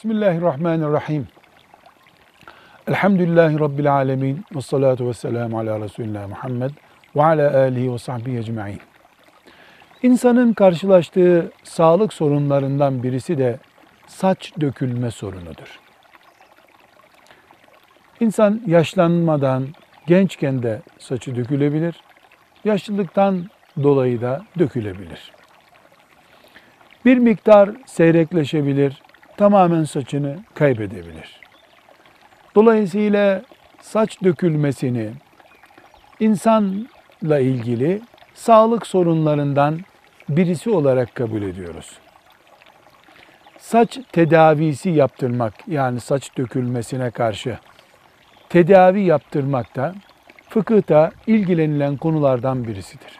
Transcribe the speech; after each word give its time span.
Bismillahirrahmanirrahim. 0.00 1.28
Elhamdülillahi 2.88 3.60
Rabbil 3.60 3.92
alemin. 3.92 4.44
Ve 4.54 4.60
salatu 4.60 5.08
ve 5.08 5.14
selamu 5.14 5.58
ala 5.58 5.80
Resulullah 5.80 6.28
Muhammed 6.28 6.70
ve 7.16 7.22
ala 7.24 7.58
alihi 7.58 7.92
ve 7.92 7.98
sahbihi 7.98 8.38
ecma'in. 8.38 8.80
İnsanın 10.02 10.52
karşılaştığı 10.52 11.52
sağlık 11.64 12.12
sorunlarından 12.12 13.02
birisi 13.02 13.38
de 13.38 13.58
saç 14.06 14.52
dökülme 14.60 15.10
sorunudur. 15.10 15.80
İnsan 18.20 18.60
yaşlanmadan 18.66 19.66
gençken 20.06 20.62
de 20.62 20.82
saçı 20.98 21.36
dökülebilir. 21.36 21.94
Yaşlılıktan 22.64 23.46
dolayı 23.82 24.20
da 24.20 24.44
dökülebilir. 24.58 25.32
Bir 27.04 27.18
miktar 27.18 27.70
seyrekleşebilir, 27.86 29.02
tamamen 29.40 29.84
saçını 29.84 30.38
kaybedebilir. 30.54 31.40
Dolayısıyla 32.54 33.42
saç 33.80 34.22
dökülmesini 34.24 35.10
insanla 36.20 37.38
ilgili 37.38 38.02
sağlık 38.34 38.86
sorunlarından 38.86 39.80
birisi 40.28 40.70
olarak 40.70 41.14
kabul 41.14 41.42
ediyoruz. 41.42 41.98
Saç 43.58 43.98
tedavisi 44.12 44.90
yaptırmak 44.90 45.54
yani 45.66 46.00
saç 46.00 46.36
dökülmesine 46.38 47.10
karşı 47.10 47.58
tedavi 48.48 49.00
yaptırmak 49.02 49.76
da 49.76 49.94
fıkıhta 50.48 51.10
ilgilenilen 51.26 51.96
konulardan 51.96 52.66
birisidir. 52.66 53.18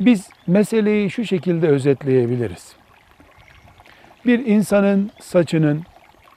Biz 0.00 0.30
meseleyi 0.46 1.10
şu 1.10 1.24
şekilde 1.24 1.68
özetleyebiliriz. 1.68 2.78
Bir 4.26 4.46
insanın 4.46 5.10
saçının 5.20 5.82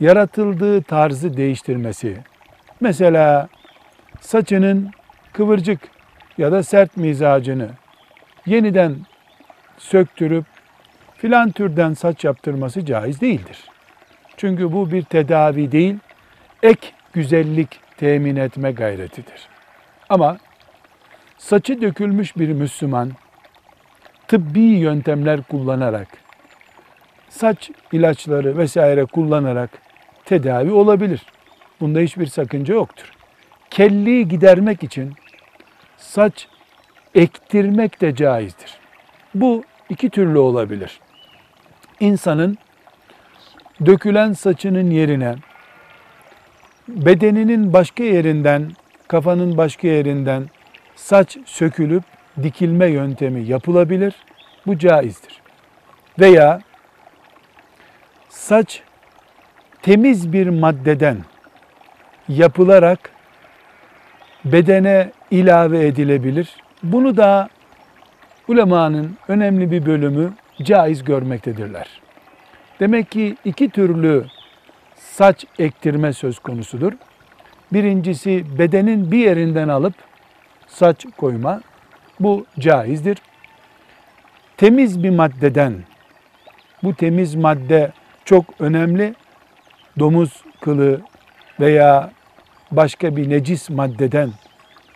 yaratıldığı 0.00 0.82
tarzı 0.82 1.36
değiştirmesi, 1.36 2.16
mesela 2.80 3.48
saçının 4.20 4.90
kıvırcık 5.32 5.80
ya 6.38 6.52
da 6.52 6.62
sert 6.62 6.96
mizacını 6.96 7.68
yeniden 8.46 8.96
söktürüp 9.78 10.44
filan 11.16 11.50
türden 11.50 11.94
saç 11.94 12.24
yaptırması 12.24 12.84
caiz 12.84 13.20
değildir. 13.20 13.58
Çünkü 14.36 14.72
bu 14.72 14.92
bir 14.92 15.02
tedavi 15.02 15.72
değil, 15.72 15.98
ek 16.62 16.88
güzellik 17.12 17.80
temin 17.96 18.36
etme 18.36 18.72
gayretidir. 18.72 19.48
Ama 20.08 20.38
saçı 21.38 21.82
dökülmüş 21.82 22.36
bir 22.36 22.48
Müslüman 22.48 23.12
tıbbi 24.28 24.60
yöntemler 24.60 25.42
kullanarak 25.42 26.23
saç 27.34 27.70
ilaçları 27.92 28.58
vesaire 28.58 29.04
kullanarak 29.04 29.70
tedavi 30.24 30.72
olabilir. 30.72 31.22
Bunda 31.80 31.98
hiçbir 31.98 32.26
sakınca 32.26 32.74
yoktur. 32.74 33.12
Kelliği 33.70 34.28
gidermek 34.28 34.82
için 34.82 35.12
saç 35.96 36.48
ektirmek 37.14 38.00
de 38.00 38.14
caizdir. 38.14 38.78
Bu 39.34 39.64
iki 39.88 40.10
türlü 40.10 40.38
olabilir. 40.38 41.00
İnsanın 42.00 42.58
dökülen 43.86 44.32
saçının 44.32 44.90
yerine 44.90 45.34
bedeninin 46.88 47.72
başka 47.72 48.04
yerinden, 48.04 48.70
kafanın 49.08 49.56
başka 49.56 49.88
yerinden 49.88 50.50
saç 50.94 51.38
sökülüp 51.46 52.04
dikilme 52.42 52.86
yöntemi 52.86 53.44
yapılabilir. 53.46 54.14
Bu 54.66 54.78
caizdir. 54.78 55.40
Veya 56.18 56.60
saç 58.44 58.82
temiz 59.82 60.32
bir 60.32 60.48
maddeden 60.48 61.16
yapılarak 62.28 63.10
bedene 64.44 65.10
ilave 65.30 65.86
edilebilir. 65.86 66.56
Bunu 66.82 67.16
da 67.16 67.48
ulemanın 68.48 69.16
önemli 69.28 69.70
bir 69.70 69.86
bölümü 69.86 70.32
caiz 70.62 71.04
görmektedirler. 71.04 72.00
Demek 72.80 73.10
ki 73.10 73.36
iki 73.44 73.70
türlü 73.70 74.24
saç 74.96 75.44
ektirme 75.58 76.12
söz 76.12 76.38
konusudur. 76.38 76.92
Birincisi 77.72 78.58
bedenin 78.58 79.10
bir 79.10 79.18
yerinden 79.18 79.68
alıp 79.68 79.94
saç 80.66 81.06
koyma. 81.16 81.60
Bu 82.20 82.46
caizdir. 82.58 83.18
Temiz 84.56 85.02
bir 85.02 85.10
maddeden, 85.10 85.74
bu 86.82 86.94
temiz 86.94 87.34
madde 87.34 87.92
çok 88.24 88.44
önemli. 88.58 89.14
Domuz 89.98 90.42
kılı 90.60 91.00
veya 91.60 92.10
başka 92.70 93.16
bir 93.16 93.30
necis 93.30 93.70
maddeden 93.70 94.30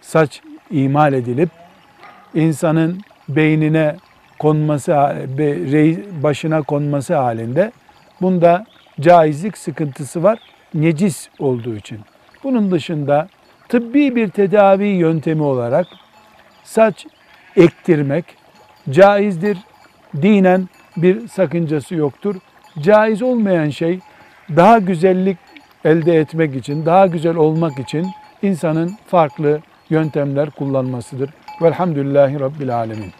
saç 0.00 0.40
imal 0.70 1.12
edilip 1.12 1.50
insanın 2.34 3.00
beynine 3.28 3.96
konması, 4.38 4.92
başına 6.22 6.62
konması 6.62 7.14
halinde 7.14 7.72
bunda 8.20 8.64
caizlik 9.00 9.58
sıkıntısı 9.58 10.22
var 10.22 10.38
necis 10.74 11.28
olduğu 11.38 11.76
için. 11.76 12.00
Bunun 12.44 12.70
dışında 12.70 13.28
tıbbi 13.68 14.16
bir 14.16 14.28
tedavi 14.28 14.86
yöntemi 14.86 15.42
olarak 15.42 15.86
saç 16.64 17.06
ektirmek 17.56 18.24
caizdir. 18.90 19.58
Dinen 20.22 20.68
bir 20.96 21.28
sakıncası 21.28 21.94
yoktur. 21.94 22.36
Caiz 22.80 23.22
olmayan 23.22 23.70
şey 23.70 23.98
daha 24.56 24.78
güzellik 24.78 25.38
elde 25.84 26.18
etmek 26.18 26.56
için, 26.56 26.86
daha 26.86 27.06
güzel 27.06 27.36
olmak 27.36 27.78
için 27.78 28.06
insanın 28.42 28.96
farklı 29.06 29.60
yöntemler 29.90 30.50
kullanmasıdır. 30.50 31.30
Velhamdülillahi 31.62 32.40
Rabbil 32.40 32.76
Alemin. 32.76 33.12